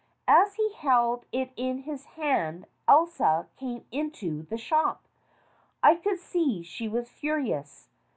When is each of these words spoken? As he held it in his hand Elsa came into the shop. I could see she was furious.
As 0.27 0.55
he 0.55 0.73
held 0.73 1.25
it 1.31 1.53
in 1.55 1.83
his 1.83 2.05
hand 2.05 2.65
Elsa 2.87 3.49
came 3.55 3.85
into 3.91 4.41
the 4.47 4.57
shop. 4.57 5.03
I 5.83 5.93
could 5.93 6.17
see 6.17 6.63
she 6.63 6.89
was 6.89 7.07
furious. 7.11 7.91